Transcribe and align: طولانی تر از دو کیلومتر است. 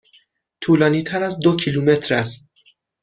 طولانی 0.61 1.03
تر 1.03 1.23
از 1.23 1.39
دو 1.39 1.55
کیلومتر 1.55 2.15
است. 2.15 2.51